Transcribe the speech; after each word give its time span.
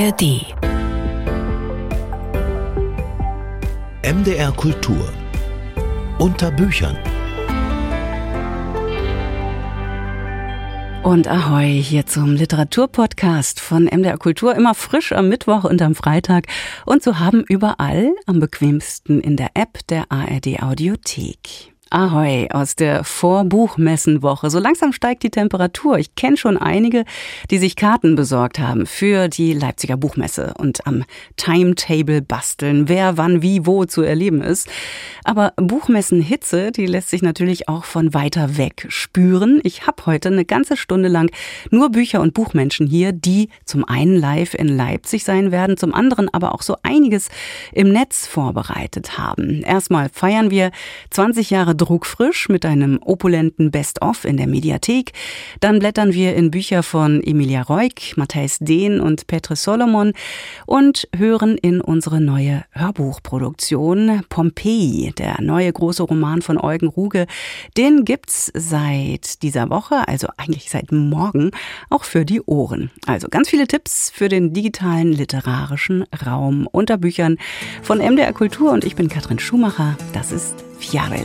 ARD. 0.00 0.46
MDR 4.02 4.50
Kultur. 4.52 5.12
Unter 6.18 6.50
Büchern. 6.52 6.96
Und 11.02 11.28
ahoi 11.28 11.82
hier 11.82 12.06
zum 12.06 12.34
Literaturpodcast 12.34 13.60
von 13.60 13.84
MDR 13.84 14.16
Kultur, 14.16 14.54
immer 14.54 14.74
frisch 14.74 15.12
am 15.12 15.28
Mittwoch 15.28 15.64
und 15.64 15.82
am 15.82 15.94
Freitag 15.94 16.46
und 16.86 17.02
zu 17.02 17.18
haben 17.18 17.44
überall 17.46 18.10
am 18.24 18.40
bequemsten 18.40 19.20
in 19.20 19.36
der 19.36 19.50
App 19.52 19.86
der 19.88 20.10
ARD 20.10 20.62
Audiothek. 20.62 21.74
Ahoi 21.92 22.46
aus 22.50 22.76
der 22.76 23.02
Vorbuchmessenwoche. 23.02 24.48
So 24.48 24.60
langsam 24.60 24.92
steigt 24.92 25.24
die 25.24 25.30
Temperatur. 25.30 25.98
Ich 25.98 26.14
kenne 26.14 26.36
schon 26.36 26.56
einige, 26.56 27.04
die 27.50 27.58
sich 27.58 27.74
Karten 27.74 28.14
besorgt 28.14 28.60
haben 28.60 28.86
für 28.86 29.26
die 29.26 29.52
Leipziger 29.52 29.96
Buchmesse 29.96 30.54
und 30.56 30.86
am 30.86 31.04
Timetable 31.36 32.22
basteln, 32.22 32.88
wer 32.88 33.16
wann 33.16 33.42
wie 33.42 33.66
wo 33.66 33.86
zu 33.86 34.02
erleben 34.02 34.40
ist. 34.40 34.68
Aber 35.24 35.52
Buchmessenhitze, 35.56 36.70
die 36.70 36.86
lässt 36.86 37.10
sich 37.10 37.22
natürlich 37.22 37.68
auch 37.68 37.84
von 37.84 38.14
weiter 38.14 38.56
weg 38.56 38.86
spüren. 38.88 39.60
Ich 39.64 39.88
habe 39.88 40.06
heute 40.06 40.28
eine 40.28 40.44
ganze 40.44 40.76
Stunde 40.76 41.08
lang 41.08 41.28
nur 41.70 41.90
Bücher 41.90 42.20
und 42.20 42.34
Buchmenschen 42.34 42.86
hier, 42.86 43.10
die 43.10 43.48
zum 43.64 43.84
einen 43.84 44.14
live 44.14 44.54
in 44.54 44.68
Leipzig 44.68 45.24
sein 45.24 45.50
werden, 45.50 45.76
zum 45.76 45.92
anderen 45.92 46.32
aber 46.32 46.54
auch 46.54 46.62
so 46.62 46.76
einiges 46.84 47.30
im 47.72 47.92
Netz 47.92 48.28
vorbereitet 48.28 49.18
haben. 49.18 49.62
Erstmal 49.62 50.08
feiern 50.08 50.52
wir 50.52 50.70
20 51.10 51.50
Jahre 51.50 51.74
druckfrisch 51.80 52.48
mit 52.48 52.64
einem 52.64 52.98
opulenten 53.02 53.70
Best-of 53.70 54.24
in 54.24 54.36
der 54.36 54.46
Mediathek. 54.46 55.12
Dann 55.60 55.78
blättern 55.78 56.12
wir 56.12 56.34
in 56.36 56.50
Bücher 56.50 56.82
von 56.82 57.22
Emilia 57.22 57.62
Reuk, 57.62 58.16
Matthijs 58.16 58.58
Dehn 58.60 59.00
und 59.00 59.26
Petre 59.26 59.56
Solomon 59.56 60.12
und 60.66 61.08
hören 61.16 61.56
in 61.56 61.80
unsere 61.80 62.20
neue 62.20 62.64
Hörbuchproduktion 62.72 64.22
Pompeii, 64.28 65.12
der 65.16 65.40
neue 65.40 65.72
große 65.72 66.02
Roman 66.02 66.42
von 66.42 66.58
Eugen 66.58 66.88
Ruge. 66.88 67.26
Den 67.76 68.04
gibt's 68.04 68.50
seit 68.54 69.42
dieser 69.42 69.70
Woche, 69.70 70.06
also 70.06 70.28
eigentlich 70.36 70.70
seit 70.70 70.92
morgen, 70.92 71.50
auch 71.88 72.04
für 72.04 72.24
die 72.24 72.42
Ohren. 72.42 72.90
Also 73.06 73.28
ganz 73.28 73.48
viele 73.48 73.66
Tipps 73.66 74.10
für 74.10 74.28
den 74.28 74.52
digitalen 74.52 75.12
literarischen 75.12 76.04
Raum 76.26 76.68
unter 76.70 76.98
Büchern 76.98 77.38
von 77.82 77.98
MDR 77.98 78.32
Kultur 78.32 78.72
und 78.72 78.84
ich 78.84 78.96
bin 78.96 79.08
Katrin 79.08 79.38
Schumacher. 79.38 79.96
Das 80.12 80.32
ist 80.32 80.64
Fjarel. 80.78 81.24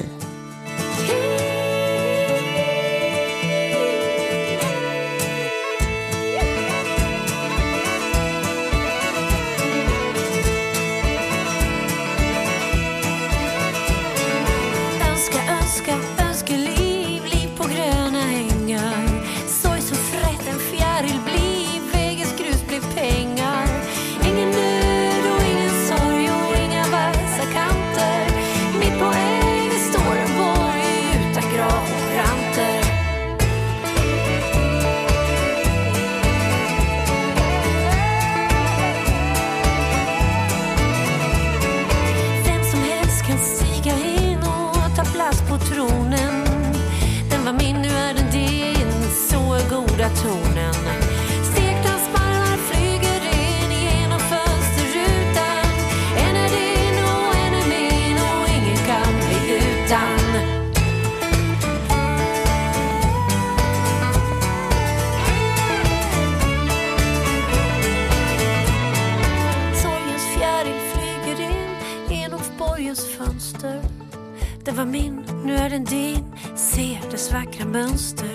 Den 74.76 74.86
var 74.86 74.92
min, 74.92 75.26
nu 75.46 75.56
är 75.56 75.70
den 75.70 75.84
din. 75.84 76.24
Ser 76.56 77.12
dess 77.12 77.34
vackra 77.34 77.66
mönster. 77.66 78.28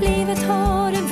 Livet 0.00 0.42
har 0.42 0.92
en 0.92 1.05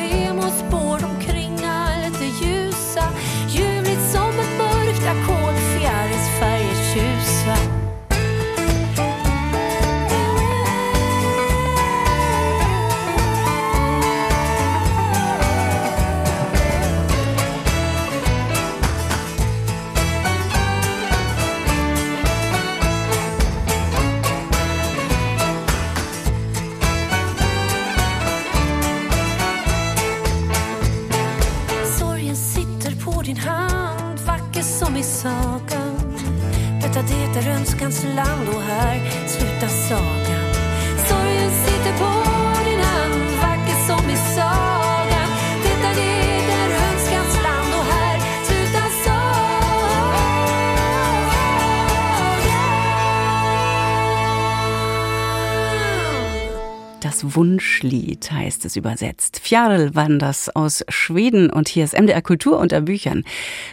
Wunschlied 57.04 58.32
heißt 58.32 58.64
es 58.64 58.76
übersetzt. 58.76 59.38
Fjarl 59.42 59.94
Wanders 59.94 60.48
aus 60.56 60.84
Schweden 60.88 61.50
und 61.50 61.68
hier 61.68 61.84
ist 61.84 61.92
MDR 61.92 62.22
Kultur 62.22 62.58
unter 62.58 62.80
Büchern. 62.80 63.24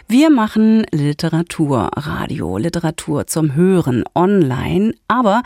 Wir 0.06 0.28
machen 0.28 0.84
Literaturradio, 0.90 2.58
Literatur 2.58 3.26
zum 3.26 3.54
Hören 3.54 4.04
online, 4.14 4.92
aber 5.08 5.42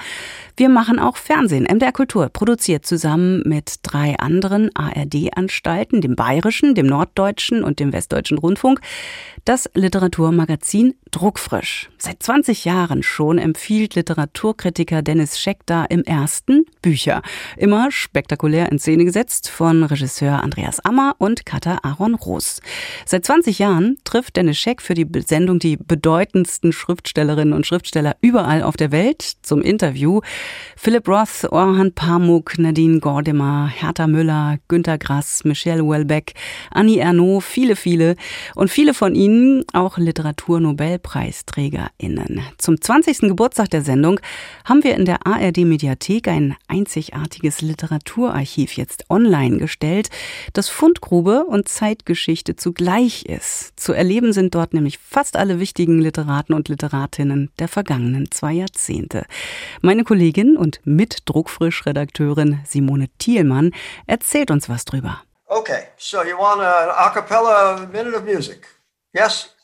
wir 0.57 0.69
machen 0.69 0.99
auch 0.99 1.17
Fernsehen. 1.17 1.65
MDR 1.65 1.93
Kultur 1.93 2.29
produziert 2.29 2.85
zusammen 2.87 3.43
mit 3.45 3.77
drei 3.83 4.19
anderen 4.19 4.75
ARD-Anstalten, 4.75 6.01
dem 6.01 6.17
Bayerischen, 6.17 6.75
dem 6.75 6.87
Norddeutschen 6.87 7.63
und 7.63 7.79
dem 7.79 7.93
Westdeutschen 7.93 8.39
Rundfunk, 8.39 8.81
das 9.45 9.71
Literaturmagazin 9.75 10.95
Druckfrisch. 11.13 11.89
Seit 11.99 12.23
20 12.23 12.65
Jahren 12.65 13.03
schon 13.05 13.39
empfiehlt 13.39 13.95
Literaturkritiker 13.95 15.03
Dennis 15.03 15.39
Scheck 15.39 15.61
da 15.67 15.85
im 15.85 16.03
ersten 16.03 16.65
Bücher. 16.83 17.23
Immer 17.57 17.76
spektakulär 17.91 18.71
in 18.73 18.79
Szene 18.79 19.05
gesetzt 19.05 19.49
von 19.49 19.85
Regisseur 19.85 20.43
Andreas 20.43 20.85
Ammer 20.85 21.15
und 21.19 21.47
Katha 21.47 21.79
Aaron 21.83 22.15
Roos. 22.15 22.61
Seit 23.05 23.25
20 23.25 23.59
Jahren 23.59 23.97
trifft 24.05 24.37
Dennis 24.37 24.59
Scheck 24.59 24.83
für 24.83 24.95
die 24.95 25.07
Sendung 25.27 25.59
die 25.59 25.77
bedeutendsten 25.77 26.73
Schriftstellerinnen 26.73 27.55
und 27.55 27.67
Schriftsteller 27.67 28.17
überall 28.21 28.63
auf 28.63 28.77
der 28.77 28.93
Welt 28.93 29.37
zum 29.43 29.63
Interview. 29.63 30.21
Philip 30.77 31.09
Roth, 31.09 31.51
Orhan 31.51 31.93
Pamuk, 31.93 32.59
Nadine 32.59 33.01
Gordimer, 33.01 33.69
Hertha 33.69 34.07
Müller, 34.07 34.59
Günter 34.69 34.99
Grass, 34.99 35.45
Michelle 35.45 35.87
Welbeck, 35.87 36.35
Annie 36.71 36.99
Ernaux, 36.99 37.45
viele, 37.45 37.77
viele 37.77 38.17
und 38.55 38.71
viele 38.71 38.95
von 38.95 39.15
ihnen 39.15 39.65
auch 39.73 39.99
Literaturnobelpreisträgerinnen. 39.99 42.41
Zum 42.59 42.81
20. 42.81 43.19
Geburtstag 43.21 43.71
der 43.71 43.83
Sendung 43.83 44.19
haben 44.65 44.83
wir 44.83 44.95
in 44.95 45.05
der 45.05 45.27
ARD 45.27 45.59
Mediathek 45.59 46.29
ein 46.29 46.57
einzigartiges 46.69 47.61
Literaturarchiv 47.67 48.77
jetzt 48.77 49.11
online 49.11 49.59
gestellt, 49.59 50.09
das 50.53 50.69
Fundgrube 50.69 51.45
und 51.45 51.69
Zeitgeschichte 51.69 52.57
zugleich 52.57 53.27
ist. 53.27 53.79
Zu 53.79 53.93
erleben 53.93 54.33
sind 54.33 54.55
dort 54.55 54.73
nämlich 54.73 54.99
fast 54.99 55.37
alle 55.37 55.61
wichtigen 55.61 56.01
Literaten 56.01 56.55
und 56.55 56.69
Literatinnen 56.69 57.51
der 57.59 57.69
vergangenen 57.69 58.31
zwei 58.31 58.53
Jahrzehnte. 58.53 59.27
Meine 59.81 60.05
Kollegin 60.05 60.57
und 60.57 60.81
Mit-Druckfrisch-Redakteurin 60.85 62.61
Simone 62.65 63.09
Thielmann 63.19 63.73
erzählt 64.07 64.51
uns 64.51 64.69
was 64.69 64.85
drüber. 64.85 65.23
Okay, 65.49 65.89
so 65.97 66.25
you 66.25 66.37
want 66.37 66.61
an 66.61 66.91
a 66.91 67.11
cappella 67.11 67.87
minute 67.93 68.17
of 68.17 68.25
music? 68.25 68.67
Yes? 69.13 69.56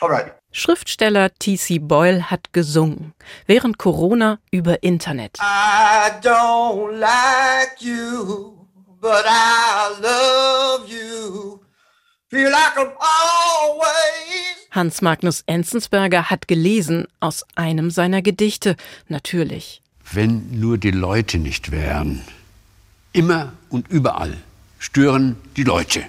Alright. 0.00 0.32
Schriftsteller 0.50 1.32
T.C. 1.38 1.78
Boyle 1.78 2.30
hat 2.30 2.52
gesungen, 2.52 3.14
während 3.46 3.78
Corona 3.78 4.38
über 4.50 4.82
Internet. 4.82 5.38
I 5.40 6.10
don't 6.20 6.98
like 6.98 7.80
you, 7.80 8.66
but 9.00 9.24
I 9.26 10.00
love 10.00 10.88
you. 10.88 11.60
Feel 12.28 12.50
like 12.50 12.76
I'm 12.76 12.92
always 12.98 14.52
Hans 14.72 15.02
Magnus 15.02 15.42
Enzensberger 15.46 16.30
hat 16.30 16.48
gelesen 16.48 17.06
aus 17.20 17.44
einem 17.56 17.90
seiner 17.90 18.22
Gedichte, 18.22 18.76
natürlich. 19.08 19.82
Wenn 20.12 20.58
nur 20.58 20.78
die 20.78 20.90
Leute 20.90 21.38
nicht 21.38 21.70
wären. 21.70 22.22
Immer 23.12 23.52
und 23.68 23.88
überall 23.88 24.38
stören 24.78 25.36
die 25.56 25.64
Leute. 25.64 26.04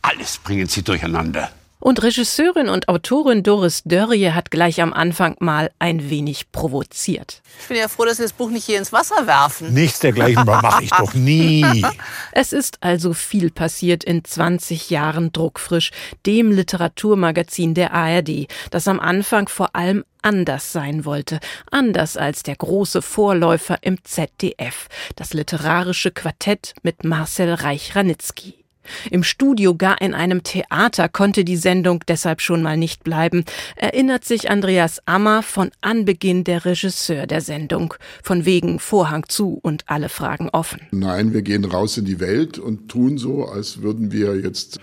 Alles 0.00 0.38
bringen 0.38 0.66
sie 0.66 0.82
durcheinander. 0.82 1.50
Und 1.86 2.02
Regisseurin 2.02 2.68
und 2.68 2.88
Autorin 2.88 3.44
Doris 3.44 3.84
Dörrie 3.84 4.32
hat 4.32 4.50
gleich 4.50 4.82
am 4.82 4.92
Anfang 4.92 5.36
mal 5.38 5.70
ein 5.78 6.10
wenig 6.10 6.50
provoziert. 6.50 7.42
Ich 7.60 7.68
bin 7.68 7.76
ja 7.76 7.86
froh, 7.86 8.04
dass 8.04 8.16
Sie 8.16 8.24
das 8.24 8.32
Buch 8.32 8.50
nicht 8.50 8.64
hier 8.64 8.78
ins 8.78 8.92
Wasser 8.92 9.28
werfen. 9.28 9.72
Nichts 9.72 10.00
dergleichen 10.00 10.44
mache 10.46 10.82
ich 10.82 10.90
doch 10.90 11.14
nie. 11.14 11.64
Es 12.32 12.52
ist 12.52 12.78
also 12.80 13.14
viel 13.14 13.52
passiert 13.52 14.02
in 14.02 14.24
20 14.24 14.90
Jahren 14.90 15.30
Druckfrisch, 15.30 15.92
dem 16.26 16.50
Literaturmagazin 16.50 17.74
der 17.74 17.92
ARD, 17.94 18.48
das 18.72 18.88
am 18.88 18.98
Anfang 18.98 19.46
vor 19.46 19.76
allem 19.76 20.04
anders 20.22 20.72
sein 20.72 21.04
wollte, 21.04 21.38
anders 21.70 22.16
als 22.16 22.42
der 22.42 22.56
große 22.56 23.00
Vorläufer 23.00 23.78
im 23.82 24.02
ZDF, 24.02 24.88
das 25.14 25.34
literarische 25.34 26.10
Quartett 26.10 26.74
mit 26.82 27.04
Marcel 27.04 27.54
Reich-Ranitzky. 27.54 28.65
Im 29.10 29.22
Studio, 29.22 29.74
gar 29.74 30.00
in 30.00 30.14
einem 30.14 30.42
Theater, 30.42 31.08
konnte 31.08 31.44
die 31.44 31.56
Sendung 31.56 32.04
deshalb 32.08 32.40
schon 32.40 32.62
mal 32.62 32.76
nicht 32.76 33.04
bleiben, 33.04 33.44
erinnert 33.76 34.24
sich 34.24 34.50
Andreas 34.50 35.00
Ammer 35.06 35.42
von 35.42 35.70
Anbeginn 35.80 36.44
der 36.44 36.64
Regisseur 36.64 37.26
der 37.26 37.40
Sendung, 37.40 37.94
von 38.22 38.44
wegen 38.44 38.78
Vorhang 38.78 39.28
zu 39.28 39.58
und 39.62 39.84
alle 39.86 40.08
Fragen 40.08 40.48
offen. 40.50 40.80
Nein, 40.90 41.32
wir 41.32 41.42
gehen 41.42 41.64
raus 41.64 41.96
in 41.98 42.04
die 42.04 42.20
Welt 42.20 42.58
und 42.58 42.88
tun 42.88 43.18
so, 43.18 43.44
als 43.44 43.82
würden 43.82 44.12
wir 44.12 44.36
jetzt 44.36 44.78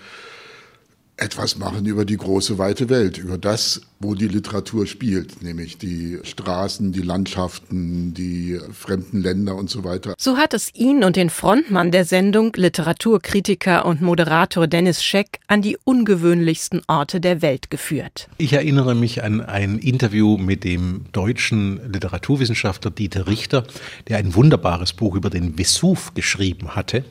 etwas 1.17 1.57
machen 1.57 1.85
über 1.85 2.05
die 2.05 2.17
große 2.17 2.57
weite 2.57 2.89
Welt, 2.89 3.17
über 3.17 3.37
das, 3.37 3.81
wo 4.03 4.13
die 4.13 4.27
Literatur 4.27 4.85
spielt, 4.85 5.41
nämlich 5.41 5.77
die 5.77 6.19
Straßen, 6.23 6.91
die 6.91 7.01
Landschaften, 7.01 8.13
die 8.13 8.59
fremden 8.71 9.21
Länder 9.21 9.55
und 9.55 9.69
so 9.69 9.83
weiter. 9.83 10.13
So 10.19 10.37
hat 10.37 10.53
es 10.53 10.75
ihn 10.75 11.03
und 11.03 11.15
den 11.15 11.29
Frontmann 11.29 11.91
der 11.91 12.05
Sendung, 12.05 12.53
Literaturkritiker 12.55 13.85
und 13.85 14.01
Moderator 14.01 14.67
Dennis 14.67 15.03
Scheck, 15.03 15.39
an 15.47 15.61
die 15.61 15.77
ungewöhnlichsten 15.83 16.81
Orte 16.87 17.21
der 17.21 17.41
Welt 17.41 17.71
geführt. 17.71 18.27
Ich 18.37 18.53
erinnere 18.53 18.93
mich 18.93 19.23
an 19.23 19.41
ein 19.41 19.79
Interview 19.79 20.37
mit 20.37 20.63
dem 20.63 21.05
deutschen 21.13 21.79
Literaturwissenschaftler 21.91 22.91
Dieter 22.91 23.27
Richter, 23.27 23.65
der 24.09 24.17
ein 24.17 24.35
wunderbares 24.35 24.93
Buch 24.93 25.15
über 25.15 25.29
den 25.29 25.57
Vesuv 25.57 26.13
geschrieben 26.13 26.75
hatte 26.75 27.05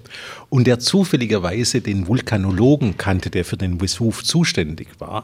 und 0.50 0.66
der 0.66 0.78
zufälligerweise 0.78 1.80
den 1.80 2.06
Vulkanologen 2.06 2.98
kannte, 2.98 3.30
der 3.30 3.46
für 3.46 3.56
den 3.56 3.80
Vesuv 3.80 4.22
zuständig 4.22 4.88
war. 4.98 5.22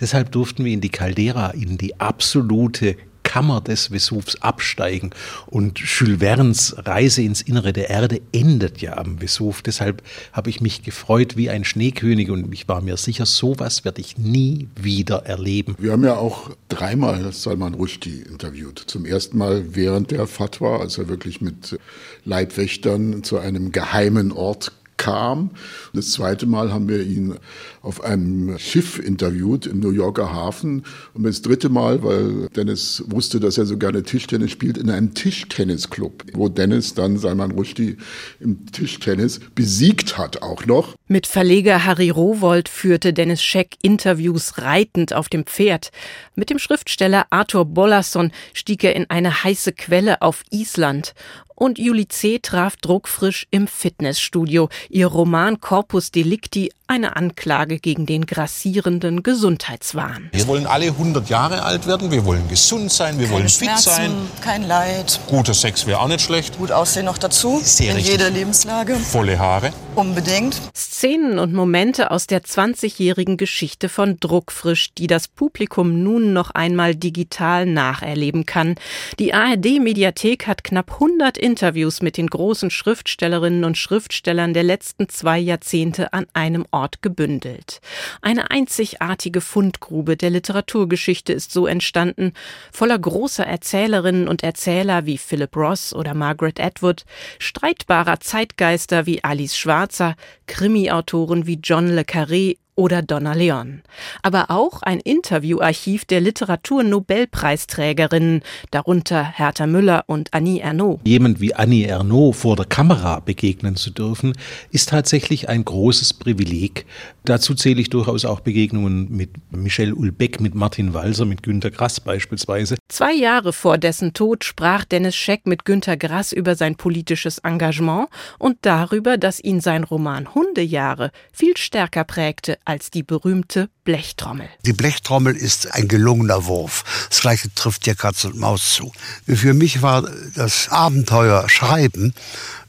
Deshalb 0.00 0.32
durften 0.32 0.64
wir 0.64 0.72
in 0.72 0.80
die 0.80 0.90
Caldera, 0.90 1.50
in 1.50 1.78
die 1.78 1.98
absolute 2.00 2.96
Kammer 3.36 3.60
des 3.60 3.88
Vesuvs 3.88 4.40
absteigen. 4.40 5.10
Und 5.46 5.80
Jules 5.80 6.20
Verne's 6.20 6.76
Reise 6.78 7.22
ins 7.22 7.42
Innere 7.42 7.72
der 7.72 7.90
Erde 7.90 8.22
endet 8.32 8.80
ja 8.80 8.96
am 8.96 9.20
Vesuv. 9.20 9.62
Deshalb 9.62 10.02
habe 10.32 10.48
ich 10.48 10.60
mich 10.60 10.84
gefreut 10.84 11.36
wie 11.36 11.50
ein 11.50 11.64
Schneekönig 11.64 12.30
und 12.30 12.52
ich 12.54 12.68
war 12.68 12.80
mir 12.80 12.96
sicher, 12.96 13.26
sowas 13.26 13.84
werde 13.84 14.00
ich 14.00 14.16
nie 14.16 14.68
wieder 14.80 15.26
erleben. 15.26 15.74
Wir 15.78 15.92
haben 15.92 16.04
ja 16.04 16.16
auch 16.16 16.50
dreimal 16.68 17.32
Salman 17.32 17.74
Rushdie 17.74 18.22
interviewt. 18.22 18.78
Zum 18.86 19.04
ersten 19.04 19.36
Mal 19.36 19.74
während 19.74 20.12
der 20.12 20.26
Fatwa, 20.28 20.78
als 20.78 20.96
er 20.96 21.08
wirklich 21.08 21.40
mit 21.40 21.78
Leibwächtern 22.24 23.24
zu 23.24 23.38
einem 23.38 23.72
geheimen 23.72 24.30
Ort 24.30 24.72
kam. 24.96 25.50
Das 25.92 26.12
zweite 26.12 26.46
Mal 26.46 26.72
haben 26.72 26.88
wir 26.88 27.02
ihn 27.02 27.34
auf 27.82 28.02
einem 28.02 28.58
Schiff 28.58 28.98
interviewt 28.98 29.66
im 29.66 29.80
New 29.80 29.90
Yorker 29.90 30.32
Hafen. 30.32 30.84
Und 31.14 31.24
das 31.24 31.42
dritte 31.42 31.68
Mal, 31.68 32.02
weil 32.02 32.48
Dennis 32.56 33.04
wusste, 33.06 33.40
dass 33.40 33.58
er 33.58 33.66
so 33.66 33.76
gerne 33.76 34.02
Tischtennis 34.02 34.50
spielt, 34.50 34.78
in 34.78 34.90
einem 34.90 35.14
Tischtennisclub, 35.14 36.24
wo 36.32 36.48
Dennis 36.48 36.94
dann 36.94 37.16
Salman 37.18 37.52
Rushdie 37.52 37.96
im 38.40 38.66
Tischtennis 38.66 39.40
besiegt 39.54 40.18
hat 40.18 40.42
auch 40.42 40.66
noch. 40.66 40.94
Mit 41.08 41.26
Verleger 41.26 41.84
Harry 41.84 42.10
Rowold 42.10 42.68
führte 42.68 43.12
Dennis 43.12 43.42
Scheck 43.42 43.76
Interviews 43.82 44.58
reitend 44.58 45.12
auf 45.12 45.28
dem 45.28 45.44
Pferd. 45.44 45.90
Mit 46.34 46.50
dem 46.50 46.58
Schriftsteller 46.58 47.26
Arthur 47.30 47.64
Bollason 47.64 48.32
stieg 48.52 48.82
er 48.82 48.96
in 48.96 49.08
eine 49.08 49.44
heiße 49.44 49.72
Quelle 49.72 50.22
auf 50.22 50.42
Island 50.50 51.14
und 51.56 51.78
Julie 51.78 52.06
C. 52.06 52.38
traf 52.38 52.76
druckfrisch 52.76 53.48
im 53.50 53.66
Fitnessstudio. 53.66 54.68
Ihr 54.88 55.08
Roman 55.08 55.60
Corpus 55.60 56.12
Delicti 56.12 56.70
eine 56.88 57.16
Anklage 57.16 57.78
gegen 57.78 58.06
den 58.06 58.26
grassierenden 58.26 59.22
Gesundheitswahn. 59.22 60.30
Wir 60.32 60.46
wollen 60.46 60.66
alle 60.66 60.86
100 60.86 61.28
Jahre 61.28 61.62
alt 61.62 61.86
werden, 61.86 62.10
wir 62.10 62.24
wollen 62.24 62.48
gesund 62.48 62.92
sein, 62.92 63.18
wir 63.18 63.26
Keine 63.26 63.38
wollen 63.38 63.48
Schmerzen, 63.48 63.90
fit 63.90 63.94
sein. 63.94 64.12
Kein 64.40 64.62
Leid. 64.62 65.20
Guter 65.28 65.54
Sex 65.54 65.86
wäre 65.86 66.00
auch 66.00 66.08
nicht 66.08 66.20
schlecht. 66.20 66.58
Gut 66.58 66.70
aussehen 66.70 67.06
noch 67.06 67.18
dazu. 67.18 67.60
Sehr 67.62 67.90
in 67.90 67.96
richtig. 67.96 68.12
jeder 68.12 68.30
Lebenslage. 68.30 68.94
Volle 68.94 69.38
Haare. 69.38 69.72
Unbedingt. 69.96 70.60
Szenen 70.74 71.38
und 71.38 71.52
Momente 71.54 72.10
aus 72.10 72.26
der 72.26 72.42
20-jährigen 72.42 73.36
Geschichte 73.36 73.88
von 73.88 74.20
Druckfrisch, 74.20 74.92
die 74.94 75.06
das 75.06 75.26
Publikum 75.26 76.02
nun 76.02 76.32
noch 76.32 76.50
einmal 76.50 76.94
digital 76.94 77.66
nacherleben 77.66 78.46
kann. 78.46 78.76
Die 79.18 79.34
ARD-Mediathek 79.34 80.46
hat 80.46 80.64
knapp 80.64 80.92
100 80.92 81.38
Interviews 81.38 82.02
mit 82.02 82.16
den 82.16 82.28
großen 82.28 82.70
Schriftstellerinnen 82.70 83.64
und 83.64 83.76
Schriftstellern 83.78 84.54
der 84.54 84.62
letzten 84.62 85.08
zwei 85.08 85.38
Jahrzehnte 85.38 86.12
an 86.12 86.26
einem 86.34 86.66
Ort 86.70 86.75
gebündelt. 87.00 87.80
Eine 88.20 88.50
einzigartige 88.50 89.40
Fundgrube 89.40 90.16
der 90.16 90.30
Literaturgeschichte 90.30 91.32
ist 91.32 91.52
so 91.52 91.66
entstanden, 91.66 92.32
voller 92.72 92.98
großer 92.98 93.46
Erzählerinnen 93.46 94.28
und 94.28 94.42
Erzähler 94.42 95.06
wie 95.06 95.18
Philip 95.18 95.56
Ross 95.56 95.94
oder 95.94 96.14
Margaret 96.14 96.60
Atwood, 96.60 97.04
streitbarer 97.38 98.20
Zeitgeister 98.20 99.06
wie 99.06 99.24
Alice 99.24 99.56
Schwarzer, 99.56 100.16
Krimi-Autoren 100.46 101.46
wie 101.46 101.58
John 101.62 101.88
le 101.88 102.02
Carré 102.02 102.56
oder 102.76 103.02
Donna 103.02 103.32
Leon. 103.32 103.82
Aber 104.22 104.50
auch 104.50 104.82
ein 104.82 105.00
Interviewarchiv 105.00 106.04
der 106.04 106.20
Literaturnobelpreisträgerinnen, 106.20 108.42
darunter 108.70 109.24
Hertha 109.24 109.66
Müller 109.66 110.04
und 110.06 110.32
Annie 110.32 110.60
Ernaux. 110.60 111.00
Jemand 111.04 111.40
wie 111.40 111.54
Annie 111.54 111.86
Ernaux 111.86 112.38
vor 112.38 112.54
der 112.54 112.66
Kamera 112.66 113.18
begegnen 113.20 113.74
zu 113.76 113.90
dürfen, 113.90 114.34
ist 114.70 114.90
tatsächlich 114.90 115.48
ein 115.48 115.64
großes 115.64 116.12
Privileg. 116.14 116.86
Dazu 117.24 117.54
zähle 117.54 117.80
ich 117.80 117.90
durchaus 117.90 118.24
auch 118.24 118.38
Begegnungen 118.40 119.10
mit 119.10 119.30
Michel 119.50 119.92
Ulbeck, 119.92 120.40
mit 120.40 120.54
Martin 120.54 120.94
Walser, 120.94 121.24
mit 121.24 121.42
Günter 121.42 121.72
Grass 121.72 121.98
beispielsweise. 121.98 122.76
Zwei 122.88 123.14
Jahre 123.14 123.52
vor 123.52 123.78
dessen 123.78 124.12
Tod 124.12 124.44
sprach 124.44 124.84
Dennis 124.84 125.16
Scheck 125.16 125.46
mit 125.46 125.64
Günter 125.64 125.96
Grass 125.96 126.32
über 126.32 126.54
sein 126.54 126.76
politisches 126.76 127.38
Engagement 127.38 128.08
und 128.38 128.58
darüber, 128.62 129.18
dass 129.18 129.40
ihn 129.40 129.60
sein 129.60 129.82
Roman 129.82 130.32
Hundejahre 130.34 131.10
viel 131.32 131.56
stärker 131.56 132.04
prägte 132.04 132.58
als 132.66 132.90
die 132.90 133.02
berühmte 133.02 133.70
Blechtrommel. 133.84 134.48
Die 134.66 134.72
Blechtrommel 134.72 135.34
ist 135.34 135.72
ein 135.72 135.88
gelungener 135.88 136.46
Wurf. 136.46 136.84
Das 137.08 137.20
gleiche 137.20 137.52
trifft 137.54 137.84
hier 137.84 137.94
Katz 137.94 138.24
und 138.24 138.36
Maus 138.36 138.74
zu. 138.74 138.92
Für 139.26 139.54
mich 139.54 139.82
war 139.82 140.08
das 140.34 140.68
Abenteuer 140.68 141.48
Schreiben 141.48 142.14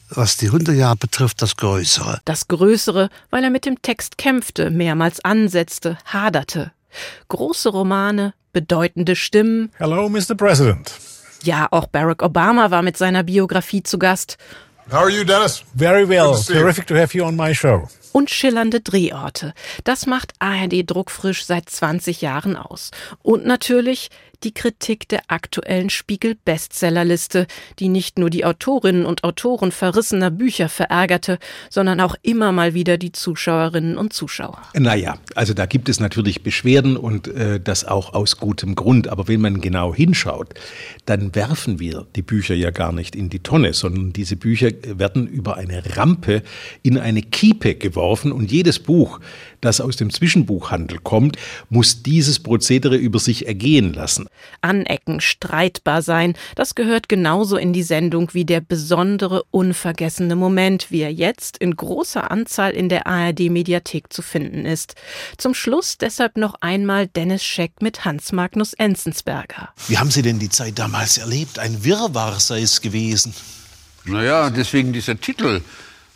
was 0.10 0.38
die 0.38 0.50
Hundejahre 0.50 0.96
betrifft, 0.96 1.42
das 1.42 1.58
Größere. 1.58 2.22
Das 2.26 2.48
Größere, 2.48 3.10
weil 3.30 3.44
er 3.44 3.50
mit 3.50 3.66
dem 3.66 3.82
Text 3.82 4.18
kämpfte, 4.18 4.70
mehrmals 4.70 5.24
ansetzte, 5.24 5.98
haderte. 6.06 6.72
Große 7.28 7.70
Romane, 7.70 8.34
bedeutende 8.54 9.16
Stimmen. 9.16 9.72
Hello, 9.78 10.08
Mr. 10.10 10.36
President. 10.36 10.94
Ja, 11.44 11.68
auch 11.72 11.88
Barack 11.88 12.24
Obama 12.24 12.72
war 12.72 12.82
mit 12.82 12.98
seiner 12.98 13.24
Biografie 13.24 13.84
zu 13.84 14.00
Gast. 14.00 14.38
How 14.90 15.02
are 15.02 15.10
you, 15.10 15.26
Dennis? 15.26 15.64
Very 15.76 16.08
well. 16.08 16.34
Terrific 16.42 16.88
to 16.88 16.96
have 16.96 17.16
you 17.16 17.26
on 17.26 17.36
my 17.36 17.54
show 17.54 17.88
und 18.18 18.32
schillernde 18.32 18.82
Drehorte. 18.82 19.54
Das 19.84 20.08
macht 20.08 20.34
ARD 20.40 20.90
Druckfrisch 20.90 21.46
seit 21.46 21.70
20 21.70 22.22
Jahren 22.22 22.56
aus. 22.56 22.90
Und 23.22 23.46
natürlich 23.46 24.10
Die 24.44 24.54
Kritik 24.54 25.08
der 25.10 25.22
aktuellen 25.28 25.90
Spiegel-Bestsellerliste, 25.90 27.48
die 27.80 27.90
nicht 27.90 28.20
nur 28.20 28.30
die 28.30 28.46
Autorinnen 28.46 29.06
und 29.06 29.24
Autoren 29.24 29.72
verrissener 29.72 30.30
Bücher 30.30 30.70
verärgerte, 30.70 31.40
sondern 31.70 32.00
auch 32.00 32.16
immer 32.22 32.52
mal 32.52 32.74
wieder 32.74 32.98
die 32.98 33.12
Zuschauerinnen 33.12 33.98
und 33.98 34.14
Zuschauer. 34.14 34.62
Naja, 34.76 35.18
also 35.36 35.54
da 35.54 35.66
gibt 35.66 35.90
es 35.90 36.00
natürlich 36.00 36.44
Beschwerden 36.44 36.98
und 36.98 37.28
äh, 37.28 37.60
das 37.60 37.86
auch 37.86 38.14
aus 38.14 38.38
gutem 38.38 38.76
Grund. 38.76 39.08
Aber 39.08 39.28
wenn 39.28 39.42
man 39.42 39.60
genau 39.62 39.94
hinschaut, 39.94 40.54
dann 41.06 41.34
werfen 41.34 41.80
wir 41.80 42.06
die 42.16 42.22
Bücher 42.22 42.54
ja 42.56 42.70
gar 42.70 42.92
nicht 42.92 43.16
in 43.16 43.30
die 43.30 43.40
Tonne, 43.40 43.74
sondern 43.74 44.14
diese 44.14 44.36
Bücher 44.36 44.70
werden 44.84 45.28
über 45.28 45.58
eine 45.58 45.98
Rampe 45.98 46.44
in 46.84 46.98
eine 46.98 47.22
Kiepe 47.22 47.76
geworfen 47.76 48.32
und 48.32 48.52
jedes 48.52 48.80
Buch, 48.80 49.20
das 49.62 49.82
aus 49.82 49.96
dem 49.96 50.12
Zwischenbuchhandel 50.12 51.00
kommt, 51.00 51.38
muss 51.70 52.04
dieses 52.04 52.40
Prozedere 52.40 52.96
über 52.96 53.20
sich 53.20 53.48
ergehen 53.48 53.94
lassen. 53.94 54.28
Anecken, 54.62 55.22
streitbar 55.22 56.02
sein, 56.02 56.36
das 56.56 56.76
gehört 56.76 57.10
genauso 57.10 57.58
in 57.58 57.74
die 57.74 57.84
Sendung 57.84 58.34
wie 58.34 58.46
der 58.46 58.62
besondere, 58.62 59.44
unvergessene 59.52 60.36
Moment, 60.36 60.92
wie 60.92 61.02
er 61.02 61.12
jetzt 61.12 61.58
in 61.58 61.76
großer 61.76 62.32
Anzahl 62.32 62.72
in 62.72 62.90
der 62.90 63.08
ARD-Mediathek 63.08 64.12
zu 64.12 64.22
finden 64.22 64.66
ist. 64.66 64.96
Zum 65.38 65.54
Schluss 65.54 65.98
deshalb 65.98 66.38
noch 66.38 66.56
einmal 66.62 67.08
Dennis 67.08 67.44
Scheck 67.44 67.82
mit 67.82 68.06
Hans 68.06 68.32
Magnus 68.32 68.74
Enzensberger. 68.74 69.70
Wie 69.88 69.98
haben 69.98 70.12
Sie 70.12 70.22
denn 70.22 70.40
die 70.40 70.50
Zeit 70.50 70.80
damals 70.80 71.18
erlebt? 71.18 71.60
Ein 71.60 71.84
Wirrwarr 71.84 72.40
sei 72.40 72.62
es 72.62 72.82
gewesen. 72.82 73.34
Naja, 74.06 74.50
deswegen 74.50 74.94
dieser 74.94 75.20
Titel. 75.20 75.62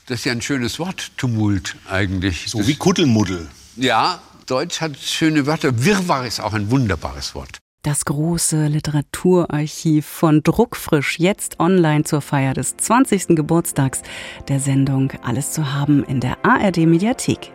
Das 0.07 0.19
ist 0.19 0.25
ja 0.25 0.31
ein 0.31 0.41
schönes 0.41 0.79
Wort, 0.79 1.11
Tumult 1.17 1.75
eigentlich. 1.89 2.45
So 2.47 2.67
wie 2.67 2.75
Kuddelmuddel. 2.75 3.47
Ja, 3.77 4.21
Deutsch 4.45 4.81
hat 4.81 4.97
schöne 4.97 5.45
Wörter. 5.45 5.85
Wirrwarr 5.85 6.25
ist 6.25 6.41
auch 6.41 6.53
ein 6.53 6.69
wunderbares 6.71 7.35
Wort. 7.35 7.59
Das 7.83 8.05
große 8.05 8.67
Literaturarchiv 8.67 10.05
von 10.05 10.43
Druckfrisch 10.43 11.17
jetzt 11.17 11.59
online 11.59 12.03
zur 12.03 12.21
Feier 12.21 12.53
des 12.53 12.77
20. 12.77 13.29
Geburtstags 13.29 14.01
der 14.49 14.59
Sendung 14.59 15.11
Alles 15.23 15.51
zu 15.51 15.73
haben 15.73 16.03
in 16.03 16.19
der 16.19 16.45
ARD 16.45 16.77
Mediathek. 16.85 17.51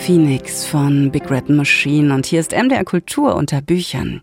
Phoenix 0.00 0.64
von 0.64 1.10
Big 1.10 1.30
Red 1.30 1.50
Machine 1.50 2.14
und 2.14 2.24
hier 2.24 2.40
ist 2.40 2.52
MDR 2.52 2.84
Kultur 2.84 3.36
unter 3.36 3.60
Büchern. 3.60 4.22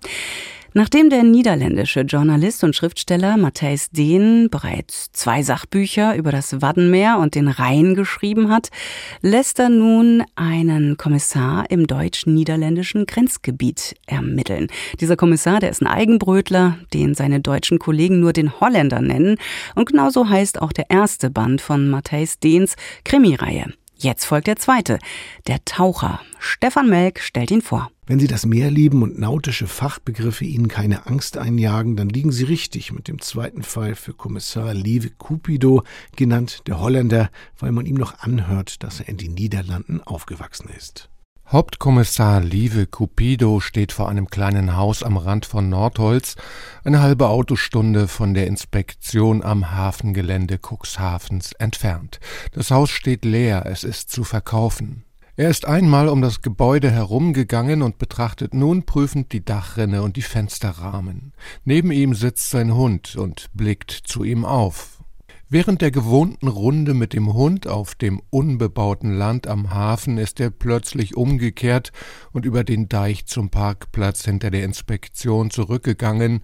Nachdem 0.73 1.09
der 1.09 1.23
niederländische 1.23 2.01
Journalist 2.01 2.63
und 2.63 2.75
Schriftsteller 2.75 3.37
Matthijs 3.37 3.91
Deen 3.91 4.49
bereits 4.49 5.11
zwei 5.13 5.43
Sachbücher 5.43 6.15
über 6.15 6.31
das 6.31 6.61
Waddenmeer 6.61 7.19
und 7.19 7.35
den 7.35 7.47
Rhein 7.47 7.93
geschrieben 7.93 8.49
hat, 8.49 8.69
lässt 9.21 9.59
er 9.59 9.69
nun 9.69 10.23
einen 10.35 10.97
Kommissar 10.97 11.69
im 11.69 11.85
deutsch-niederländischen 11.85 13.05
Grenzgebiet 13.05 13.95
ermitteln. 14.07 14.67
Dieser 14.99 15.15
Kommissar, 15.15 15.59
der 15.59 15.69
ist 15.69 15.81
ein 15.81 15.87
Eigenbrötler, 15.87 16.79
den 16.93 17.13
seine 17.13 17.39
deutschen 17.39 17.77
Kollegen 17.77 18.19
nur 18.19 18.33
den 18.33 18.59
Holländer 18.59 19.01
nennen. 19.01 19.37
Und 19.75 19.89
genauso 19.89 20.27
heißt 20.27 20.59
auch 20.59 20.73
der 20.73 20.89
erste 20.89 21.29
Band 21.29 21.61
von 21.61 21.87
Matthijs 21.87 22.39
Deens 22.39 22.75
Krimireihe. 23.05 23.73
Jetzt 23.99 24.25
folgt 24.25 24.45
der 24.45 24.57
zweite, 24.57 24.99
der 25.47 25.65
Taucher. 25.65 26.21
Stefan 26.37 26.87
Melk 26.87 27.19
stellt 27.19 27.49
ihn 27.49 27.63
vor. 27.63 27.89
Wenn 28.05 28.19
Sie 28.19 28.27
das 28.27 28.45
Meer 28.45 28.69
lieben 28.69 29.01
und 29.01 29.19
nautische 29.19 29.67
Fachbegriffe 29.67 30.45
Ihnen 30.45 30.67
keine 30.67 31.07
Angst 31.07 31.37
einjagen, 31.37 31.95
dann 31.95 32.07
liegen 32.07 32.31
Sie 32.31 32.43
richtig 32.43 32.93
mit 32.93 33.07
dem 33.07 33.19
zweiten 33.21 33.63
Fall 33.63 33.95
für 33.95 34.13
Kommissar 34.13 34.75
Lieve 34.75 35.09
Cupido, 35.09 35.83
genannt 36.15 36.61
der 36.67 36.79
Holländer, 36.79 37.31
weil 37.57 37.71
man 37.71 37.87
ihm 37.87 37.95
noch 37.95 38.19
anhört, 38.19 38.83
dass 38.83 38.99
er 38.99 39.09
in 39.09 39.17
den 39.17 39.33
Niederlanden 39.33 40.01
aufgewachsen 40.01 40.69
ist. 40.77 41.09
Hauptkommissar 41.49 42.41
Lieve 42.41 42.87
Cupido 42.87 43.61
steht 43.61 43.93
vor 43.93 44.09
einem 44.09 44.27
kleinen 44.27 44.75
Haus 44.75 45.01
am 45.01 45.15
Rand 45.15 45.45
von 45.45 45.69
Nordholz, 45.69 46.35
eine 46.83 47.01
halbe 47.01 47.29
Autostunde 47.29 48.09
von 48.09 48.33
der 48.33 48.47
Inspektion 48.47 49.41
am 49.41 49.71
Hafengelände 49.71 50.59
Cuxhavens 50.59 51.53
entfernt. 51.53 52.19
Das 52.51 52.69
Haus 52.69 52.89
steht 52.89 53.23
leer, 53.23 53.65
es 53.65 53.85
ist 53.85 54.11
zu 54.11 54.25
verkaufen. 54.25 55.05
Er 55.37 55.49
ist 55.49 55.65
einmal 55.65 56.09
um 56.09 56.21
das 56.21 56.41
Gebäude 56.41 56.91
herumgegangen 56.91 57.81
und 57.81 57.97
betrachtet 57.97 58.53
nun 58.53 58.83
prüfend 58.83 59.31
die 59.31 59.45
Dachrinne 59.45 60.01
und 60.01 60.17
die 60.17 60.23
Fensterrahmen. 60.23 61.31
Neben 61.63 61.91
ihm 61.93 62.13
sitzt 62.13 62.49
sein 62.49 62.73
Hund 62.73 63.15
und 63.15 63.47
blickt 63.53 63.91
zu 63.91 64.25
ihm 64.25 64.43
auf. 64.43 64.96
Während 65.49 65.81
der 65.81 65.91
gewohnten 65.91 66.49
Runde 66.49 66.93
mit 66.93 67.13
dem 67.13 67.31
Hund 67.33 67.67
auf 67.67 67.95
dem 67.95 68.21
unbebauten 68.29 69.17
Land 69.17 69.47
am 69.47 69.73
Hafen 69.73 70.17
ist 70.17 70.41
er 70.41 70.49
plötzlich 70.49 71.15
umgekehrt 71.15 71.93
und 72.33 72.43
über 72.43 72.65
den 72.65 72.89
Deich 72.89 73.27
zum 73.27 73.49
Parkplatz 73.49 74.25
hinter 74.25 74.51
der 74.51 74.65
Inspektion 74.65 75.49
zurückgegangen, 75.49 76.41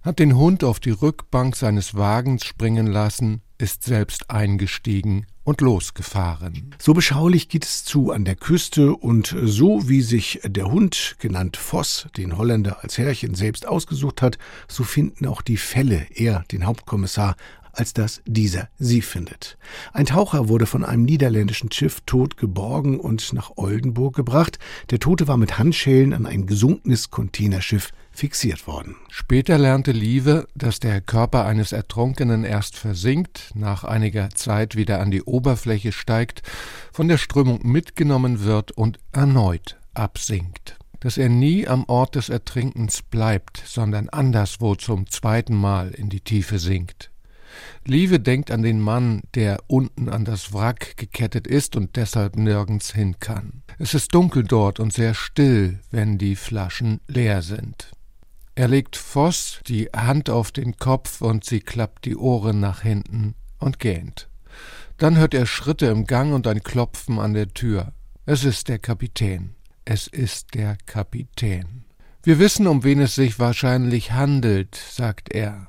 hat 0.00 0.18
den 0.18 0.34
Hund 0.34 0.64
auf 0.64 0.80
die 0.80 0.92
Rückbank 0.92 1.56
seines 1.56 1.94
Wagens 1.94 2.46
springen 2.46 2.86
lassen, 2.86 3.42
ist 3.58 3.82
selbst 3.82 4.30
eingestiegen 4.30 5.26
und 5.44 5.60
losgefahren. 5.60 6.74
So 6.78 6.94
beschaulich 6.94 7.50
geht 7.50 7.66
es 7.66 7.84
zu 7.84 8.12
an 8.12 8.24
der 8.24 8.36
Küste 8.36 8.94
und 8.94 9.36
so 9.42 9.90
wie 9.90 10.00
sich 10.00 10.40
der 10.44 10.70
Hund, 10.70 11.16
genannt 11.18 11.58
Voss, 11.58 12.08
den 12.16 12.38
Holländer 12.38 12.82
als 12.82 12.96
Herrchen 12.96 13.34
selbst 13.34 13.68
ausgesucht 13.68 14.22
hat, 14.22 14.38
so 14.68 14.84
finden 14.84 15.26
auch 15.26 15.42
die 15.42 15.58
Fälle 15.58 16.06
er, 16.14 16.44
den 16.50 16.64
Hauptkommissar, 16.64 17.36
als 17.78 17.92
dass 17.92 18.22
dieser 18.26 18.68
sie 18.78 19.02
findet. 19.02 19.56
Ein 19.92 20.06
Taucher 20.06 20.48
wurde 20.48 20.66
von 20.66 20.84
einem 20.84 21.04
niederländischen 21.04 21.70
Schiff 21.70 22.00
tot 22.06 22.36
geborgen 22.36 22.98
und 22.98 23.32
nach 23.32 23.52
Oldenburg 23.54 24.16
gebracht. 24.16 24.58
Der 24.90 24.98
Tote 24.98 25.28
war 25.28 25.36
mit 25.36 25.58
Handschellen 25.58 26.12
an 26.12 26.26
ein 26.26 26.46
gesunkenes 26.46 27.10
Containerschiff 27.10 27.92
fixiert 28.10 28.66
worden. 28.66 28.96
Später 29.10 29.58
lernte 29.58 29.92
Lieve, 29.92 30.48
dass 30.56 30.80
der 30.80 31.00
Körper 31.00 31.44
eines 31.44 31.70
Ertrunkenen 31.70 32.42
erst 32.42 32.76
versinkt, 32.76 33.52
nach 33.54 33.84
einiger 33.84 34.30
Zeit 34.30 34.74
wieder 34.74 34.98
an 34.98 35.12
die 35.12 35.22
Oberfläche 35.22 35.92
steigt, 35.92 36.42
von 36.92 37.06
der 37.06 37.18
Strömung 37.18 37.60
mitgenommen 37.62 38.42
wird 38.42 38.72
und 38.72 38.98
erneut 39.12 39.78
absinkt 39.94 40.76
dass 41.00 41.16
er 41.16 41.28
nie 41.28 41.68
am 41.68 41.84
Ort 41.86 42.16
des 42.16 42.28
Ertrinkens 42.28 43.02
bleibt, 43.02 43.62
sondern 43.64 44.08
anderswo 44.08 44.74
zum 44.74 45.08
zweiten 45.08 45.54
Mal 45.54 45.90
in 45.90 46.08
die 46.08 46.20
Tiefe 46.20 46.58
sinkt. 46.58 47.12
Lieve 47.84 48.20
denkt 48.20 48.50
an 48.50 48.62
den 48.62 48.80
Mann, 48.80 49.22
der 49.34 49.58
unten 49.66 50.08
an 50.08 50.24
das 50.24 50.52
Wrack 50.52 50.96
gekettet 50.96 51.46
ist 51.46 51.76
und 51.76 51.96
deshalb 51.96 52.36
nirgends 52.36 52.92
hin 52.92 53.16
kann. 53.20 53.62
Es 53.78 53.94
ist 53.94 54.14
dunkel 54.14 54.44
dort 54.44 54.80
und 54.80 54.92
sehr 54.92 55.14
still, 55.14 55.80
wenn 55.90 56.18
die 56.18 56.36
Flaschen 56.36 57.00
leer 57.06 57.42
sind. 57.42 57.92
Er 58.54 58.68
legt 58.68 58.96
Voss 58.96 59.60
die 59.68 59.86
Hand 59.94 60.30
auf 60.30 60.50
den 60.50 60.76
Kopf 60.76 61.20
und 61.20 61.44
sie 61.44 61.60
klappt 61.60 62.04
die 62.04 62.16
Ohren 62.16 62.58
nach 62.58 62.82
hinten 62.82 63.34
und 63.58 63.78
gähnt. 63.78 64.28
Dann 64.96 65.16
hört 65.16 65.32
er 65.32 65.46
Schritte 65.46 65.86
im 65.86 66.06
Gang 66.06 66.34
und 66.34 66.46
ein 66.48 66.64
Klopfen 66.64 67.20
an 67.20 67.34
der 67.34 67.48
Tür. 67.54 67.92
Es 68.26 68.44
ist 68.44 68.68
der 68.68 68.80
Kapitän. 68.80 69.54
Es 69.84 70.08
ist 70.08 70.54
der 70.54 70.76
Kapitän. 70.86 71.84
Wir 72.24 72.40
wissen, 72.40 72.66
um 72.66 72.82
wen 72.82 73.00
es 73.00 73.14
sich 73.14 73.38
wahrscheinlich 73.38 74.12
handelt, 74.12 74.74
sagt 74.74 75.32
er. 75.32 75.68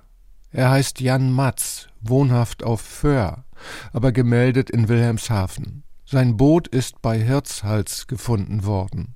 Er 0.51 0.71
heißt 0.71 0.99
Jan 0.99 1.31
Matz, 1.31 1.87
wohnhaft 2.01 2.63
auf 2.63 2.81
Föhr, 2.81 3.45
aber 3.93 4.11
gemeldet 4.11 4.69
in 4.69 4.87
Wilhelmshaven. 4.89 5.83
Sein 6.05 6.37
Boot 6.37 6.67
ist 6.67 7.03
bei 7.03 7.19
Hirtshals 7.19 8.07
gefunden 8.07 8.65
worden. 8.65 9.13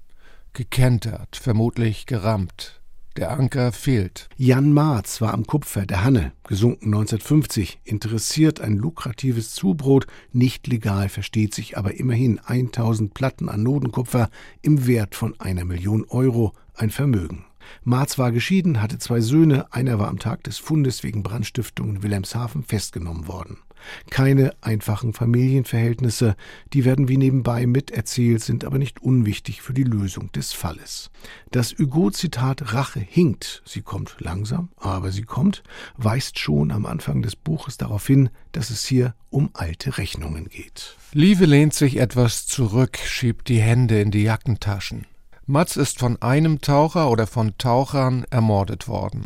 Gekentert, 0.53 1.35
vermutlich 1.35 2.05
gerammt. 2.05 2.81
Der 3.15 3.31
Anker 3.31 3.71
fehlt. 3.71 4.29
Jan 4.37 4.73
Marz 4.73 5.21
war 5.21 5.33
am 5.33 5.45
Kupfer 5.45 5.85
der 5.87 6.03
Hanne, 6.03 6.33
gesunken 6.47 6.87
1950, 6.87 7.79
interessiert 7.83 8.61
ein 8.61 8.75
lukratives 8.75 9.53
Zubrot, 9.53 10.07
nicht 10.31 10.67
legal, 10.67 11.09
versteht 11.09 11.55
sich 11.55 11.77
aber 11.77 11.95
immerhin 11.95 12.39
1000 12.39 13.13
Platten 13.13 13.49
an 13.49 13.63
Nodenkupfer 13.63 14.29
im 14.61 14.85
Wert 14.85 15.15
von 15.15 15.39
einer 15.39 15.65
Million 15.65 16.05
Euro, 16.09 16.53
ein 16.75 16.89
Vermögen. 16.89 17.45
Marz 17.83 18.17
war 18.17 18.31
geschieden, 18.31 18.81
hatte 18.81 18.97
zwei 18.99 19.21
Söhne, 19.21 19.71
einer 19.73 19.99
war 19.99 20.07
am 20.07 20.19
Tag 20.19 20.43
des 20.43 20.57
Fundes 20.57 21.03
wegen 21.03 21.23
Brandstiftung 21.23 21.89
in 21.89 22.03
Wilhelmshaven 22.03 22.63
festgenommen 22.63 23.27
worden. 23.27 23.57
Keine 24.09 24.53
einfachen 24.61 25.13
Familienverhältnisse, 25.13 26.35
die 26.73 26.85
werden 26.85 27.07
wie 27.07 27.17
nebenbei 27.17 27.65
miterzählt, 27.65 28.41
sind 28.41 28.65
aber 28.65 28.77
nicht 28.77 29.01
unwichtig 29.01 29.61
für 29.61 29.73
die 29.73 29.83
Lösung 29.83 30.31
des 30.31 30.53
Falles. 30.53 31.09
Das 31.51 31.75
Hugo-Zitat 31.77 32.73
Rache 32.73 32.99
hinkt, 32.99 33.61
sie 33.65 33.81
kommt 33.81 34.15
langsam, 34.19 34.69
aber 34.77 35.11
sie 35.11 35.23
kommt, 35.23 35.63
weist 35.97 36.39
schon 36.39 36.71
am 36.71 36.85
Anfang 36.85 37.21
des 37.21 37.35
Buches 37.35 37.77
darauf 37.77 38.05
hin, 38.07 38.29
dass 38.51 38.69
es 38.69 38.85
hier 38.85 39.15
um 39.29 39.49
alte 39.53 39.97
Rechnungen 39.97 40.47
geht. 40.47 40.95
Lieve 41.11 41.45
lehnt 41.45 41.73
sich 41.73 41.97
etwas 41.97 42.47
zurück, 42.47 42.97
schiebt 42.97 43.47
die 43.49 43.61
Hände 43.61 43.99
in 43.99 44.11
die 44.11 44.23
Jackentaschen. 44.23 45.05
Matz 45.45 45.75
ist 45.75 45.99
von 45.99 46.21
einem 46.21 46.61
Taucher 46.61 47.09
oder 47.09 47.27
von 47.27 47.57
Tauchern 47.57 48.25
ermordet 48.29 48.87
worden. 48.87 49.25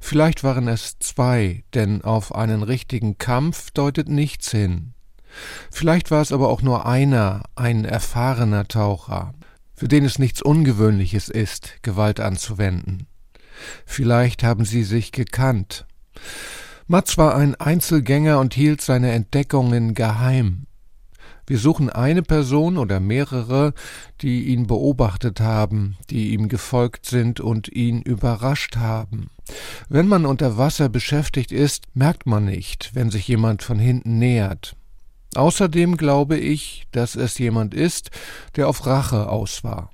Vielleicht 0.00 0.44
waren 0.44 0.68
es 0.68 0.98
zwei, 0.98 1.64
denn 1.74 2.02
auf 2.02 2.34
einen 2.34 2.62
richtigen 2.62 3.18
Kampf 3.18 3.70
deutet 3.70 4.08
nichts 4.08 4.50
hin. 4.50 4.92
Vielleicht 5.70 6.10
war 6.10 6.22
es 6.22 6.32
aber 6.32 6.48
auch 6.48 6.62
nur 6.62 6.86
einer, 6.86 7.42
ein 7.54 7.84
erfahrener 7.84 8.68
Taucher, 8.68 9.34
für 9.74 9.88
den 9.88 10.04
es 10.04 10.18
nichts 10.18 10.42
Ungewöhnliches 10.42 11.28
ist, 11.28 11.82
Gewalt 11.82 12.20
anzuwenden. 12.20 13.06
Vielleicht 13.84 14.42
haben 14.42 14.64
sie 14.64 14.84
sich 14.84 15.12
gekannt. 15.12 15.86
Matz 16.86 17.18
war 17.18 17.34
ein 17.34 17.54
Einzelgänger 17.56 18.38
und 18.38 18.54
hielt 18.54 18.80
seine 18.80 19.12
Entdeckungen 19.12 19.94
geheim. 19.94 20.65
Wir 21.46 21.58
suchen 21.58 21.90
eine 21.90 22.22
Person 22.22 22.76
oder 22.76 22.98
mehrere, 22.98 23.72
die 24.20 24.46
ihn 24.46 24.66
beobachtet 24.66 25.40
haben, 25.40 25.96
die 26.10 26.32
ihm 26.32 26.48
gefolgt 26.48 27.06
sind 27.06 27.40
und 27.40 27.68
ihn 27.68 28.02
überrascht 28.02 28.76
haben. 28.76 29.30
Wenn 29.88 30.08
man 30.08 30.26
unter 30.26 30.58
Wasser 30.58 30.88
beschäftigt 30.88 31.52
ist, 31.52 31.84
merkt 31.94 32.26
man 32.26 32.44
nicht, 32.44 32.90
wenn 32.94 33.10
sich 33.10 33.28
jemand 33.28 33.62
von 33.62 33.78
hinten 33.78 34.18
nähert. 34.18 34.76
Außerdem 35.36 35.96
glaube 35.96 36.36
ich, 36.36 36.86
dass 36.92 37.14
es 37.14 37.38
jemand 37.38 37.74
ist, 37.74 38.10
der 38.56 38.68
auf 38.68 38.86
Rache 38.86 39.28
aus 39.28 39.62
war. 39.62 39.90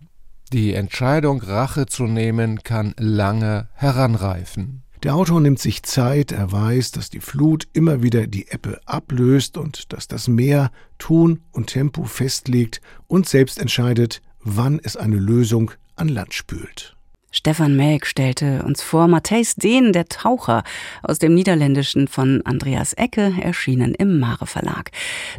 Die 0.52 0.74
Entscheidung, 0.74 1.42
Rache 1.42 1.86
zu 1.86 2.04
nehmen, 2.04 2.62
kann 2.62 2.94
lange 2.98 3.68
heranreifen. 3.74 4.82
Der 5.02 5.16
Autor 5.16 5.40
nimmt 5.40 5.58
sich 5.58 5.82
Zeit, 5.82 6.30
er 6.30 6.52
weiß, 6.52 6.92
dass 6.92 7.10
die 7.10 7.18
Flut 7.18 7.66
immer 7.72 8.04
wieder 8.04 8.28
die 8.28 8.46
Ebbe 8.48 8.80
ablöst 8.86 9.58
und 9.58 9.92
dass 9.92 10.06
das 10.06 10.28
Meer 10.28 10.70
Ton 10.98 11.40
und 11.50 11.66
Tempo 11.66 12.04
festlegt 12.04 12.80
und 13.08 13.28
selbst 13.28 13.58
entscheidet, 13.58 14.22
wann 14.44 14.78
es 14.80 14.96
eine 14.96 15.16
Lösung 15.16 15.72
an 15.96 16.06
Land 16.06 16.34
spült. 16.34 16.96
Stefan 17.32 17.74
Melk 17.74 18.06
stellte 18.06 18.62
uns 18.62 18.80
vor 18.82 19.08
Matthijs 19.08 19.56
Dehn, 19.56 19.92
der 19.92 20.06
Taucher, 20.06 20.62
aus 21.02 21.18
dem 21.18 21.34
Niederländischen 21.34 22.06
von 22.06 22.42
Andreas 22.44 22.92
Ecke, 22.92 23.34
erschienen 23.40 23.94
im 23.94 24.20
Mare 24.20 24.46
Verlag. 24.46 24.92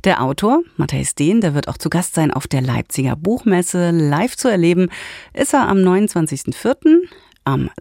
Der 0.04 0.22
Autor, 0.24 0.62
Matthijs 0.76 1.16
Dehn, 1.16 1.40
der 1.40 1.54
wird 1.54 1.70
auch 1.70 1.78
zu 1.78 1.90
Gast 1.90 2.16
sein 2.16 2.32
auf 2.32 2.48
der 2.48 2.62
Leipziger 2.62 3.16
Buchmesse. 3.16 3.92
Live 3.92 4.36
zu 4.36 4.50
erleben 4.50 4.90
ist 5.34 5.54
er 5.54 5.70
am 5.70 5.78
29.04., 5.78 6.98
am 7.46 7.70